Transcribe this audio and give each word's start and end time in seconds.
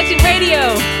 Radio. 0.00 0.99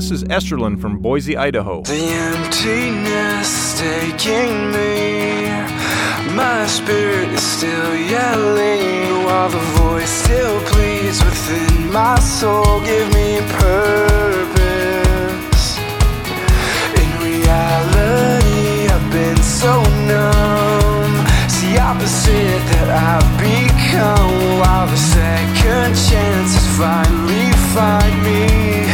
This 0.00 0.10
is 0.10 0.24
Esterlin 0.24 0.80
from 0.80 0.98
Boise, 0.98 1.36
Idaho. 1.36 1.82
The 1.82 1.92
emptiness 1.92 3.78
taking 3.78 4.72
me. 4.72 5.44
My 6.34 6.66
spirit 6.66 7.28
is 7.28 7.42
still 7.42 7.94
yelling 7.94 9.24
while 9.24 9.50
the 9.50 9.58
voice 9.76 10.08
still 10.08 10.58
pleads 10.72 11.22
within 11.22 11.92
my 11.92 12.18
soul. 12.18 12.80
Give 12.80 13.12
me 13.12 13.40
purpose. 13.60 14.98
In 17.02 17.10
reality, 17.20 18.88
I've 18.88 19.08
been 19.12 19.42
so 19.42 19.82
numb. 20.08 21.12
It's 21.44 21.60
the 21.60 21.78
opposite 21.78 22.62
that 22.72 22.88
I've 22.88 23.30
become. 23.38 24.60
While 24.60 24.86
the 24.86 24.96
second 24.96 25.50
finally 26.80 27.52
find 27.74 28.22
me. 28.24 28.89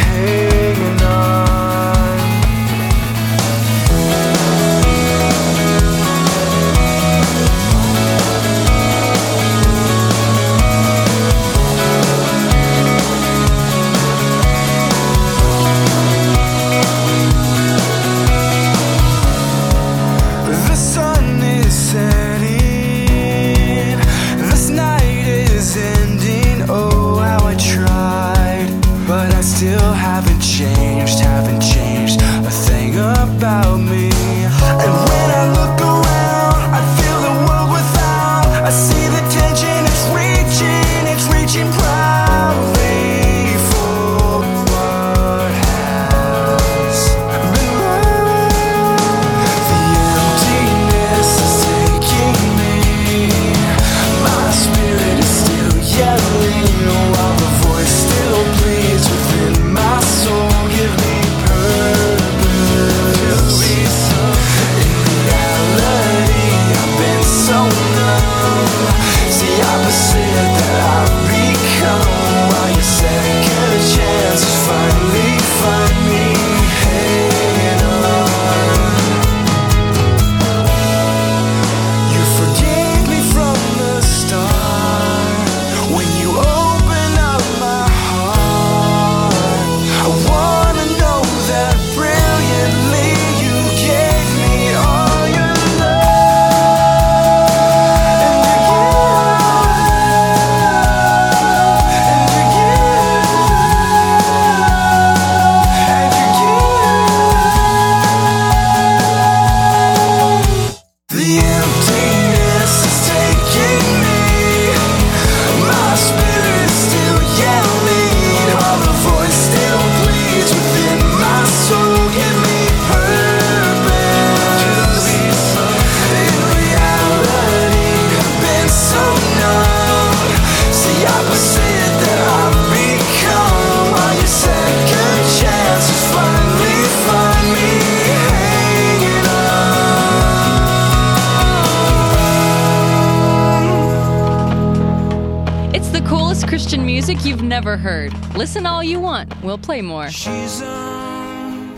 play 149.67 149.83
more. 149.83 150.09
She's 150.11 150.63
on 150.63 151.77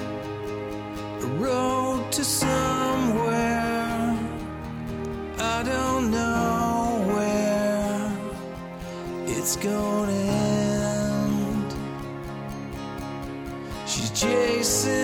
a 1.22 1.26
road 1.40 2.12
to 2.12 2.22
somewhere. 2.22 4.14
I 5.38 5.62
don't 5.62 6.10
know 6.10 7.02
where 7.14 8.12
it's 9.26 9.56
gonna 9.56 10.12
end. 10.12 11.74
She's 13.86 14.10
Jason, 14.10 14.94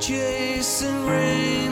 Jason 0.00 1.06
Rain. 1.06 1.69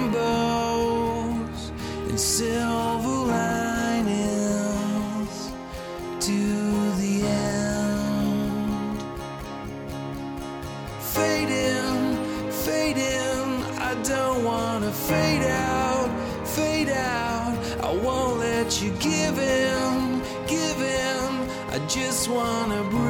wanna 22.30 22.82
breathe. 22.84 23.07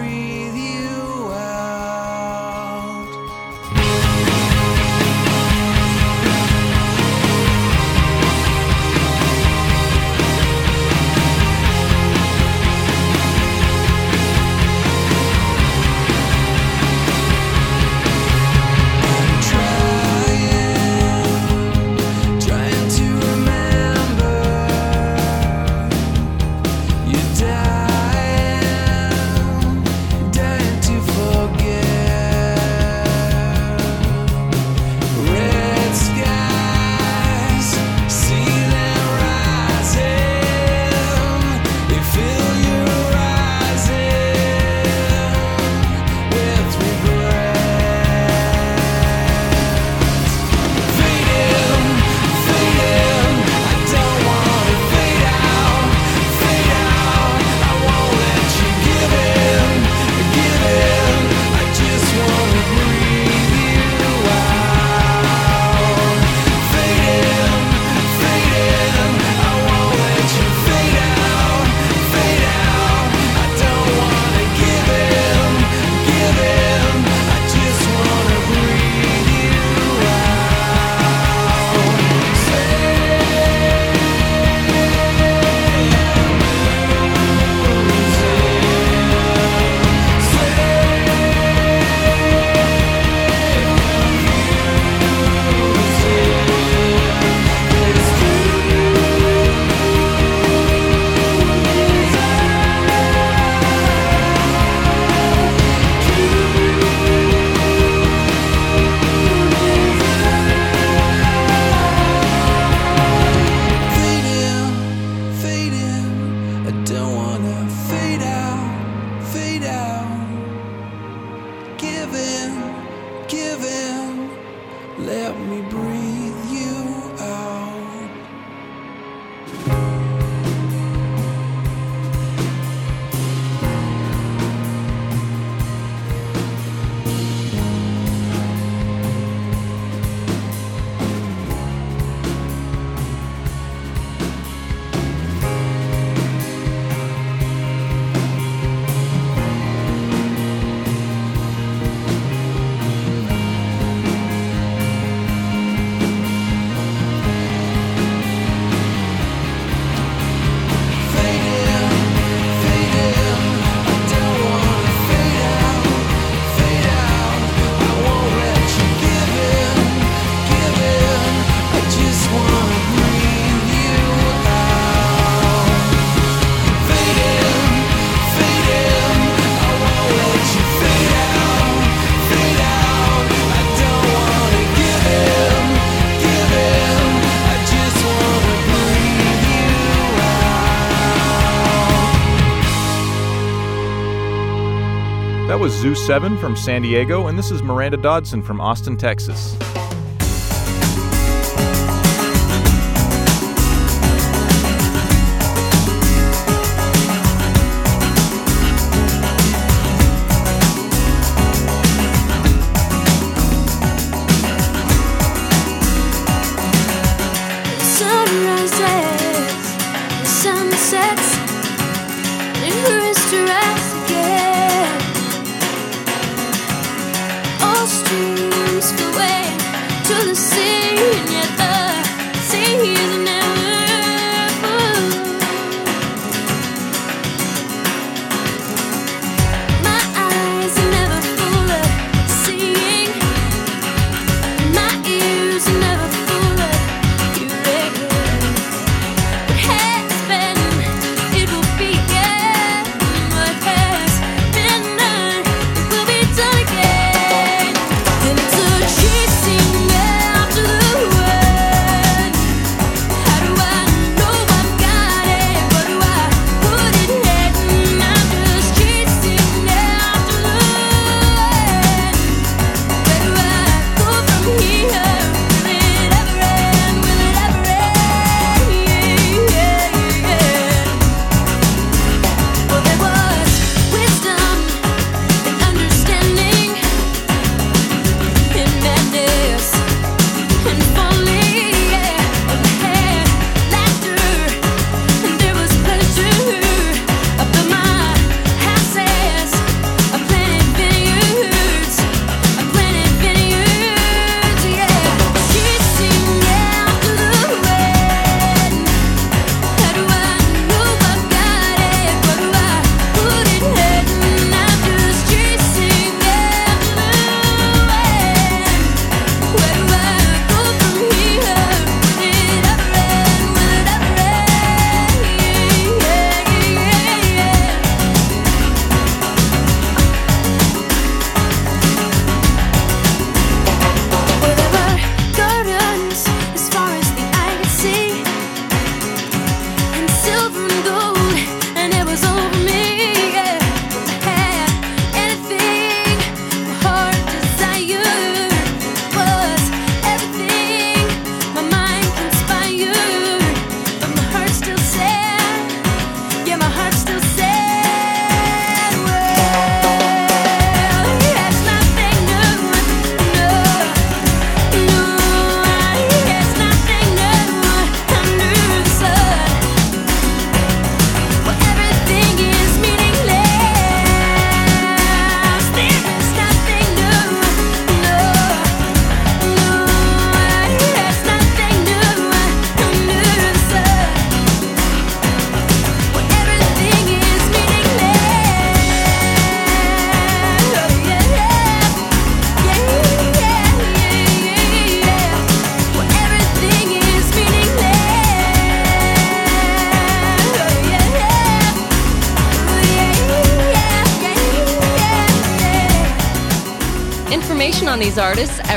That 195.49 195.59
was 195.59 195.73
Zoo 195.73 195.95
7 195.95 196.37
from 196.37 196.57
San 196.57 196.83
Diego, 196.83 197.29
and 197.29 197.39
this 197.39 197.51
is 197.51 197.63
Miranda 197.63 197.97
Dodson 197.97 198.43
from 198.43 198.61
Austin, 198.61 198.99
Texas. 198.99 199.57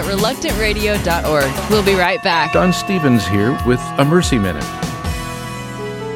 At 0.01 0.07
reluctantradio.org. 0.07 1.69
We'll 1.69 1.85
be 1.85 1.93
right 1.93 2.23
back. 2.23 2.53
Don 2.53 2.73
Stephens 2.73 3.27
here 3.27 3.51
with 3.67 3.79
a 3.99 4.03
Mercy 4.03 4.39
Minute. 4.39 4.63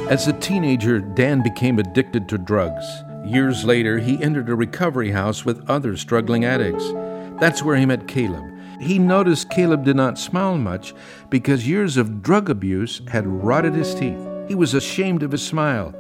As 0.10 0.28
a 0.28 0.34
teenager, 0.34 1.00
Dan 1.00 1.44
became 1.44 1.78
addicted 1.78 2.28
to 2.30 2.40
drugs. 2.40 2.84
Years 3.24 3.64
later, 3.64 4.00
he 4.00 4.24
entered 4.24 4.50
a 4.50 4.56
recovery 4.56 5.12
house 5.12 5.46
with 5.46 5.70
other 5.70 5.96
struggling 5.98 6.46
addicts. 6.46 6.84
That's 7.40 7.62
where 7.62 7.78
he 7.78 7.86
met 7.86 8.08
Caleb. 8.08 8.52
He 8.82 8.98
noticed 8.98 9.52
Caleb 9.52 9.86
did 9.86 9.98
not 9.98 10.18
smile 10.18 10.58
much 10.58 10.96
because 11.30 11.68
years 11.68 11.96
of 11.96 12.24
drug 12.24 12.50
abuse 12.50 13.04
had 13.10 13.28
rotted 13.28 13.76
his 13.76 13.94
teeth. 13.94 14.18
He 14.48 14.56
was 14.56 14.74
ashamed 14.74 15.22
of 15.22 15.32
his 15.32 15.46
smile. 15.46 15.94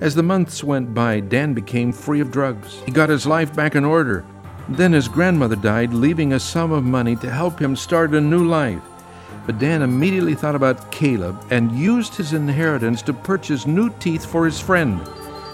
As 0.00 0.16
the 0.16 0.24
months 0.24 0.64
went 0.64 0.92
by, 0.92 1.20
Dan 1.20 1.54
became 1.54 1.92
free 1.92 2.18
of 2.18 2.32
drugs. 2.32 2.82
He 2.84 2.90
got 2.90 3.10
his 3.10 3.28
life 3.28 3.54
back 3.54 3.76
in 3.76 3.84
order. 3.84 4.24
Then 4.68 4.92
his 4.92 5.08
grandmother 5.08 5.56
died, 5.56 5.92
leaving 5.92 6.32
a 6.32 6.40
sum 6.40 6.72
of 6.72 6.84
money 6.84 7.16
to 7.16 7.30
help 7.30 7.60
him 7.60 7.76
start 7.76 8.14
a 8.14 8.20
new 8.20 8.46
life. 8.46 8.82
But 9.46 9.58
Dan 9.58 9.82
immediately 9.82 10.34
thought 10.34 10.54
about 10.54 10.90
Caleb 10.92 11.44
and 11.50 11.72
used 11.72 12.14
his 12.14 12.32
inheritance 12.32 13.02
to 13.02 13.12
purchase 13.12 13.66
new 13.66 13.90
teeth 13.98 14.24
for 14.24 14.44
his 14.44 14.60
friend. 14.60 15.00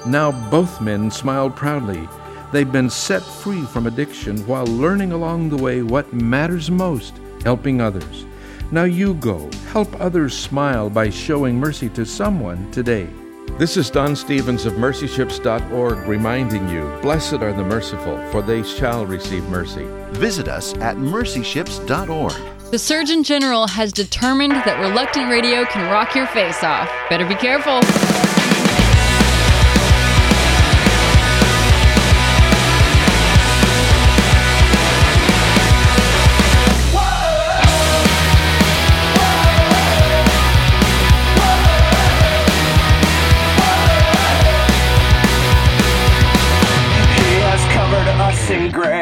Now 0.06 0.32
both 0.50 0.80
men 0.80 1.10
smiled 1.10 1.56
proudly. 1.56 2.08
They've 2.52 2.70
been 2.70 2.90
set 2.90 3.22
free 3.22 3.62
from 3.62 3.86
addiction 3.86 4.46
while 4.46 4.66
learning 4.66 5.12
along 5.12 5.48
the 5.48 5.56
way 5.56 5.82
what 5.82 6.12
matters 6.12 6.70
most 6.70 7.14
helping 7.44 7.80
others. 7.80 8.26
Now 8.70 8.84
you 8.84 9.14
go, 9.14 9.50
help 9.72 9.88
others 10.00 10.36
smile 10.36 10.90
by 10.90 11.08
showing 11.08 11.58
mercy 11.58 11.88
to 11.90 12.04
someone 12.04 12.70
today. 12.70 13.08
This 13.56 13.76
is 13.76 13.90
Don 13.90 14.14
Stephens 14.14 14.66
of 14.66 14.74
mercyships.org 14.74 15.98
reminding 16.06 16.68
you 16.68 16.96
Blessed 17.02 17.34
are 17.34 17.52
the 17.52 17.64
merciful, 17.64 18.18
for 18.30 18.42
they 18.42 18.62
shall 18.62 19.06
receive 19.06 19.44
mercy. 19.48 19.86
Visit 20.12 20.48
us 20.48 20.74
at 20.78 20.96
mercyships.org. 20.96 22.70
The 22.70 22.78
Surgeon 22.78 23.22
General 23.24 23.66
has 23.66 23.92
determined 23.92 24.52
that 24.52 24.78
Reluctant 24.80 25.30
Radio 25.30 25.64
can 25.64 25.90
rock 25.90 26.14
your 26.14 26.26
face 26.26 26.62
off. 26.62 26.88
Better 27.08 27.26
be 27.26 27.34
careful. 27.34 27.80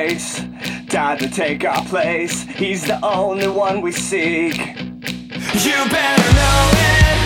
Grace, 0.06 0.40
died 0.86 1.18
to 1.18 1.28
take 1.28 1.64
our 1.64 1.84
place. 1.86 2.42
He's 2.42 2.84
the 2.84 3.04
only 3.04 3.48
one 3.48 3.80
we 3.80 3.90
seek. 3.90 4.56
You 4.56 5.78
better 5.90 6.28
know 6.38 6.70
it. 6.92 7.18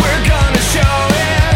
We're 0.00 0.28
gonna 0.28 0.58
show 0.58 1.08
it. 1.10 1.51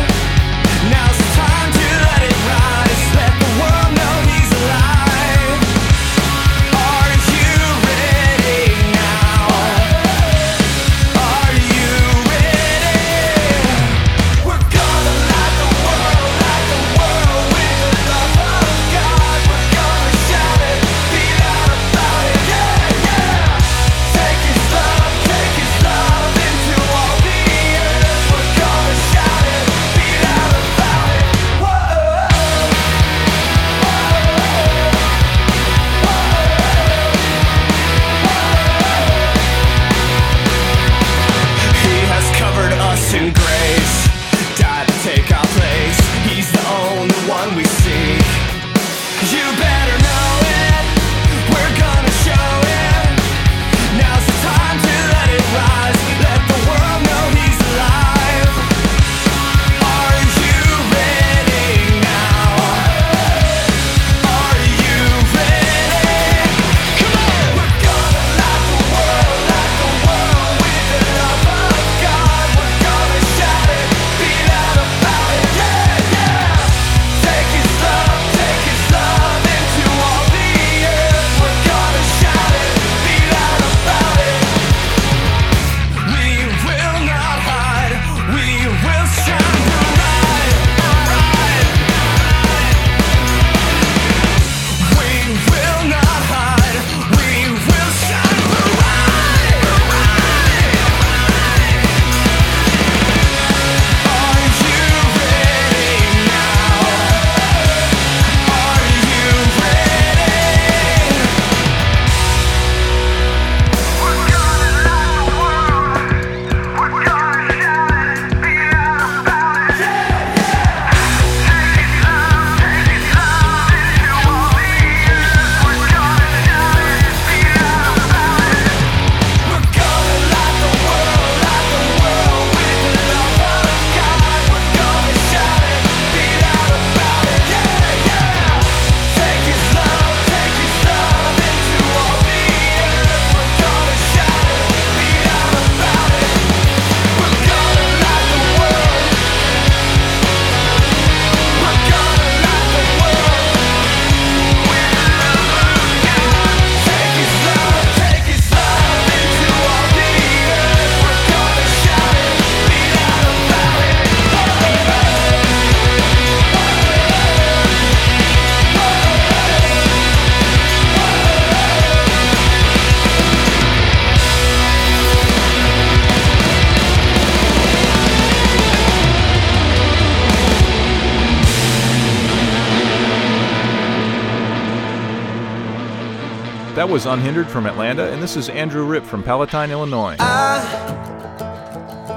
was 186.97 187.04
Unhindered 187.04 187.47
from 187.47 187.67
Atlanta, 187.67 188.11
and 188.11 188.23
this 188.23 188.39
is 188.39 188.49
Andrew 188.49 188.82
Rip 188.82 189.04
from 189.04 189.23
Palatine, 189.23 189.71
Illinois. 189.71 190.17
I 190.19 190.63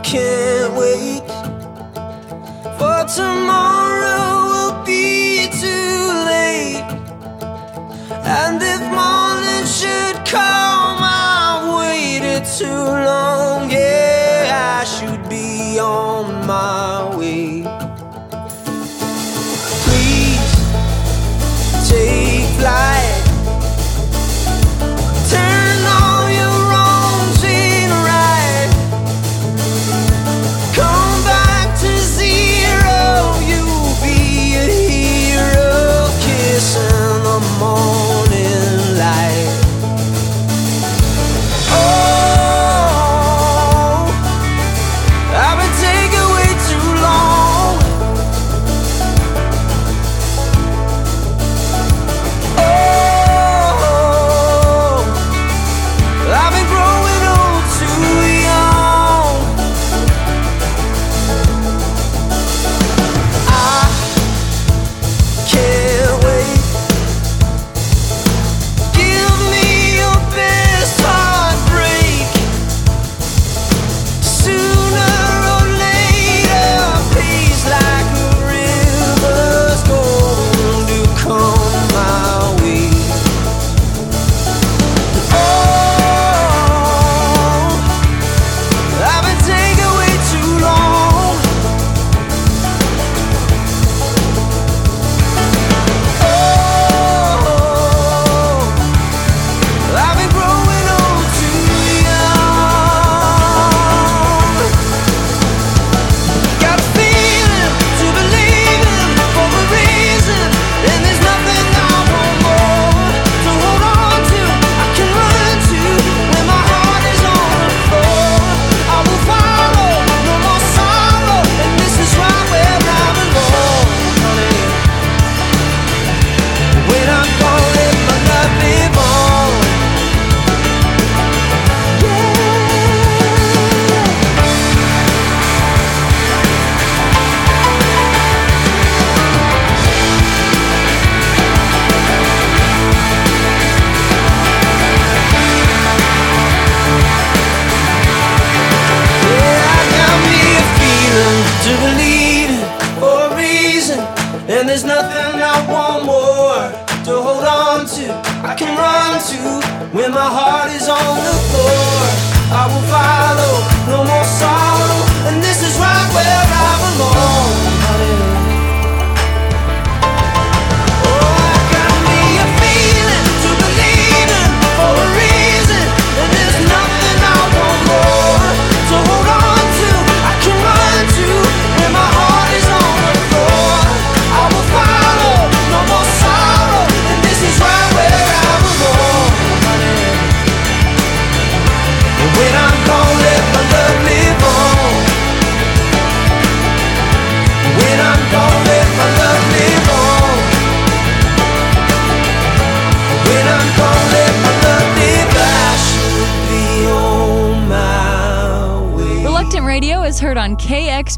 can't 0.06 0.74
wait 0.74 1.28
for 2.80 3.04
tomorrow 3.14 4.46
will 4.48 4.86
be 4.86 5.50
too 5.52 6.14
late, 6.32 6.88
and 8.24 8.62
if 8.64 8.80
morning 8.96 9.66
should 9.68 10.26
come, 10.26 11.04
I 11.04 11.76
waited 11.78 12.46
too 12.58 12.66
long. 12.66 13.70
Yeah, 13.70 14.80
I 14.80 14.86
should 14.86 15.28
be 15.28 15.78
on 15.78 16.48
my 16.48 16.99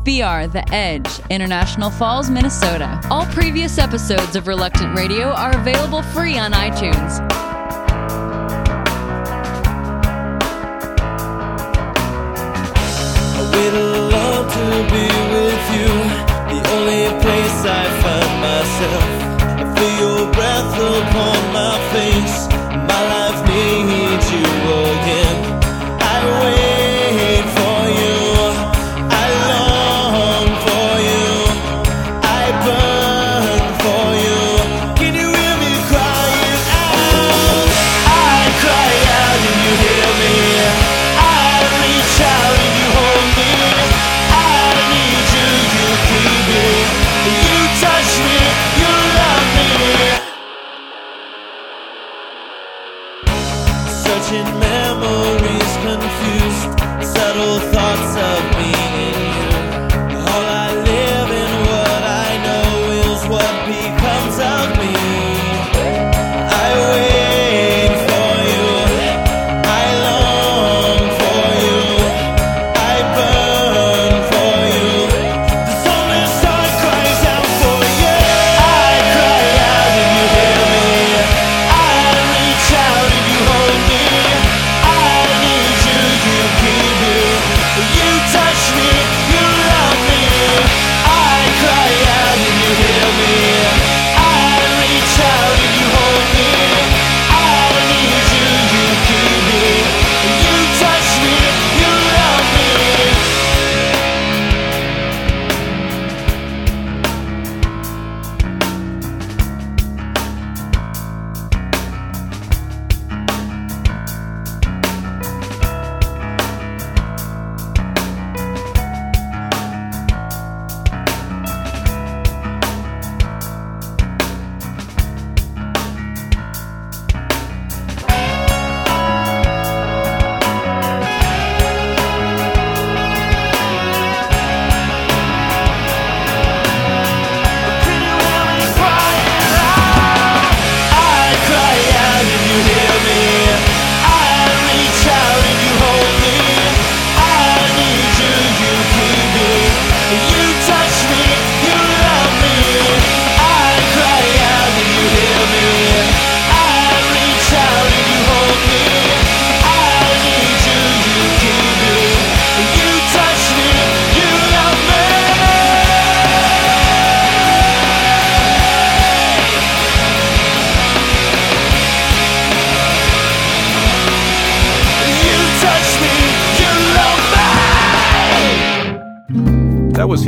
Br 0.04 0.48
The 0.48 0.64
Edge, 0.72 1.22
International 1.30 1.92
Falls, 1.92 2.30
Minnesota. 2.30 3.00
All 3.12 3.26
previous 3.28 3.78
episodes 3.78 4.36
of 4.36 4.48
Reluctant 4.48 4.98
Radio 4.98 5.30
are 5.30 5.56
available 5.56 6.02
free 6.02 6.40
on 6.40 6.54
iTunes. 6.54 7.20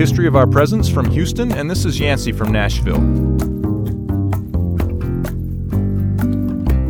History 0.03 0.27
of 0.27 0.35
Our 0.35 0.47
Presence 0.47 0.89
from 0.89 1.09
Houston, 1.11 1.53
and 1.53 1.71
this 1.71 1.85
is 1.85 1.97
Yancey 1.97 2.33
from 2.33 2.51
Nashville. 2.51 2.99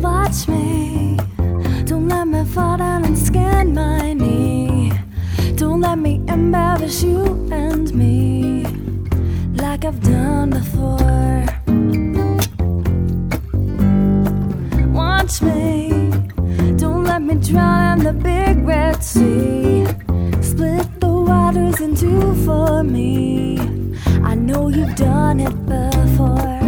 Watch 0.00 0.48
me. 0.48 1.16
Don't 1.84 2.08
let 2.08 2.26
me 2.26 2.44
fall 2.44 2.76
down 2.76 3.04
and 3.04 3.16
scan 3.16 3.72
my 3.72 4.14
knee. 4.14 4.92
Don't 5.54 5.80
let 5.80 5.96
me 5.96 6.24
embarrass 6.26 7.04
you 7.04 7.24
and 7.52 7.94
me 7.94 8.64
like 9.62 9.84
I've 9.84 10.00
done 10.00 10.50
before. 10.50 11.46
Watch 14.92 15.40
me. 15.40 16.10
Don't 16.78 17.04
let 17.04 17.22
me 17.22 17.36
drown 17.36 18.00
in 18.00 18.04
the 18.06 18.12
big 18.12 18.58
red 18.66 19.04
sea. 19.04 19.73
Me. 22.92 23.58
I 24.22 24.34
know 24.34 24.68
you've 24.68 24.94
done 24.96 25.40
it 25.40 25.56
before. 25.66 26.60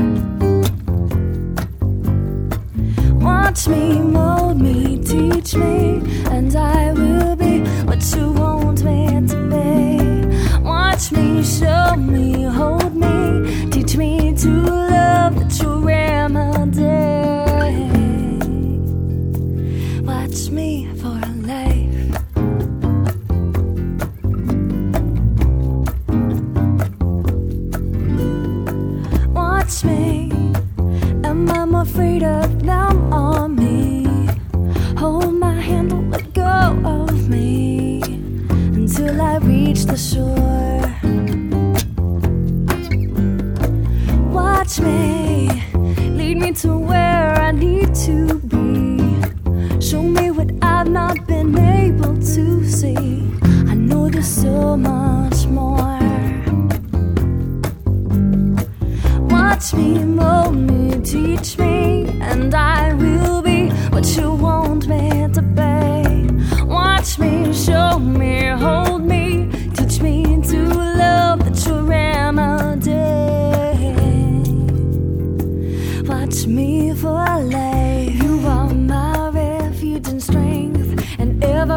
Watch 3.20 3.68
me, 3.68 3.98
mold 3.98 4.60
me, 4.60 4.98
teach 5.02 5.54
me, 5.54 6.00
and 6.30 6.54
I 6.54 6.92
will 6.92 7.36
be 7.36 7.60
what 7.84 8.02
you 8.14 8.32
want 8.32 8.82
me 8.84 9.06
to 9.28 9.36
be. 9.52 10.60
Watch 10.62 11.12
me, 11.12 11.42
show 11.42 11.96
me, 11.96 12.44
hold 12.44 12.94
me, 12.94 13.45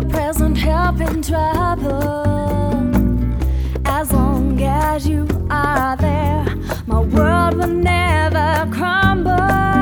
present 0.09 0.57
help 0.57 0.99
in 0.99 1.21
trouble. 1.21 2.25
As 3.85 4.11
long 4.11 4.61
as 4.61 5.07
you 5.07 5.27
are 5.49 5.95
there, 5.97 6.45
my 6.87 6.99
world 6.99 7.55
will 7.55 7.67
never 7.67 8.67
crumble. 8.71 9.78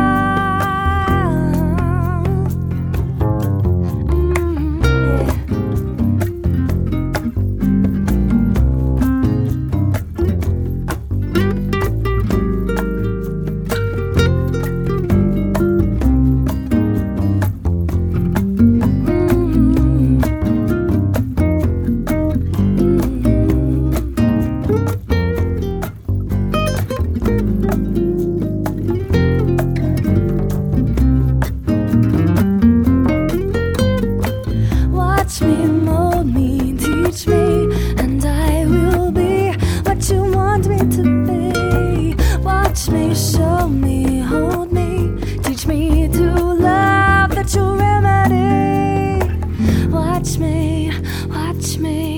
Me, 50.39 50.91
watch 51.29 51.77
me 51.77 52.16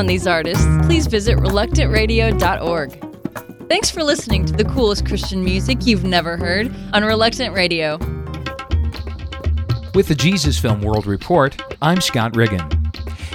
on 0.00 0.06
these 0.06 0.26
artists, 0.26 0.64
please 0.86 1.06
visit 1.06 1.36
reluctantradio.org. 1.36 3.68
Thanks 3.68 3.90
for 3.90 4.02
listening 4.02 4.46
to 4.46 4.54
the 4.54 4.64
coolest 4.64 5.06
Christian 5.06 5.44
music 5.44 5.86
you've 5.86 6.04
never 6.04 6.38
heard 6.38 6.74
on 6.94 7.04
Reluctant 7.04 7.54
Radio. 7.54 7.98
With 9.94 10.08
the 10.08 10.16
Jesus 10.16 10.58
Film 10.58 10.80
World 10.80 11.06
Report, 11.06 11.62
I'm 11.82 12.00
Scott 12.00 12.34
Riggin. 12.34 12.66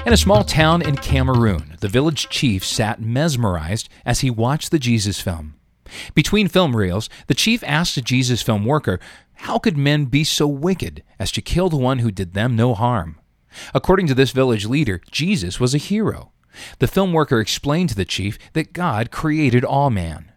In 0.08 0.14
a 0.14 0.18
small 0.18 0.44
town 0.44 0.82
in 0.82 0.96
Cameroon, 0.96 1.78
the 1.82 1.88
village 1.88 2.30
chief 2.30 2.66
sat 2.66 3.00
mesmerized 3.00 3.88
as 4.04 4.22
he 4.22 4.32
watched 4.32 4.72
the 4.72 4.80
Jesus 4.80 5.22
film. 5.22 5.54
Between 6.16 6.48
film 6.48 6.76
reels, 6.76 7.12
the 7.28 7.36
chief 7.36 7.64
asked 7.68 7.96
a 7.96 8.02
Jesus 8.02 8.42
film 8.42 8.66
worker, 8.66 9.00
How 9.36 9.60
could 9.60 9.78
men 9.78 10.06
be 10.06 10.24
so 10.24 10.48
wicked 10.48 11.04
as 11.20 11.32
to 11.34 11.44
kill 11.44 11.70
the 11.70 11.78
one 11.78 12.00
who 12.00 12.10
did 12.10 12.34
them 12.34 12.56
no 12.56 12.74
harm? 12.74 13.20
According 13.76 14.08
to 14.08 14.16
this 14.16 14.32
village 14.32 14.66
leader, 14.66 15.00
Jesus 15.12 15.60
was 15.60 15.76
a 15.76 15.78
hero. 15.78 16.32
The 16.80 16.88
film 16.88 17.14
worker 17.14 17.40
explained 17.40 17.90
to 17.90 17.96
the 17.96 18.06
chief 18.06 18.38
that 18.54 18.74
God 18.74 19.12
created 19.12 19.64
all 19.64 19.90
man. 19.90 20.32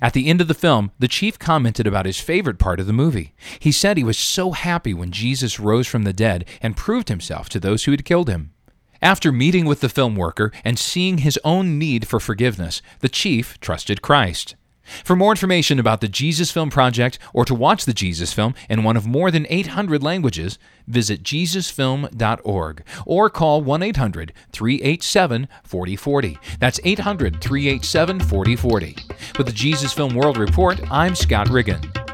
At 0.00 0.12
the 0.12 0.28
end 0.28 0.40
of 0.40 0.48
the 0.48 0.54
film, 0.54 0.90
the 0.98 1.08
chief 1.08 1.38
commented 1.38 1.86
about 1.86 2.06
his 2.06 2.18
favorite 2.18 2.58
part 2.58 2.80
of 2.80 2.86
the 2.86 2.92
movie. 2.92 3.34
He 3.58 3.72
said 3.72 3.96
he 3.96 4.04
was 4.04 4.18
so 4.18 4.52
happy 4.52 4.94
when 4.94 5.10
Jesus 5.10 5.60
rose 5.60 5.86
from 5.86 6.04
the 6.04 6.12
dead 6.12 6.46
and 6.62 6.76
proved 6.76 7.08
himself 7.08 7.48
to 7.50 7.60
those 7.60 7.84
who 7.84 7.90
had 7.90 8.04
killed 8.04 8.28
him. 8.28 8.52
After 9.02 9.30
meeting 9.30 9.66
with 9.66 9.80
the 9.80 9.90
film 9.90 10.16
worker 10.16 10.50
and 10.64 10.78
seeing 10.78 11.18
his 11.18 11.38
own 11.44 11.78
need 11.78 12.08
for 12.08 12.18
forgiveness, 12.18 12.80
the 13.00 13.08
chief 13.08 13.60
trusted 13.60 14.00
Christ. 14.00 14.56
For 15.04 15.16
more 15.16 15.32
information 15.32 15.78
about 15.78 16.00
the 16.00 16.08
Jesus 16.08 16.50
Film 16.50 16.70
Project 16.70 17.18
or 17.32 17.44
to 17.44 17.54
watch 17.54 17.84
the 17.84 17.92
Jesus 17.92 18.32
Film 18.32 18.54
in 18.68 18.84
one 18.84 18.96
of 18.96 19.06
more 19.06 19.30
than 19.30 19.46
800 19.48 20.02
languages, 20.02 20.58
visit 20.86 21.22
JesusFilm.org 21.22 22.84
or 23.04 23.30
call 23.30 23.62
1 23.62 23.82
800 23.82 24.32
387 24.52 25.48
4040. 25.64 26.38
That's 26.58 26.80
800 26.84 27.40
387 27.40 28.20
4040. 28.20 28.96
With 29.38 29.46
the 29.46 29.52
Jesus 29.52 29.92
Film 29.92 30.14
World 30.14 30.38
Report, 30.38 30.80
I'm 30.90 31.14
Scott 31.14 31.48
Riggin. 31.48 32.05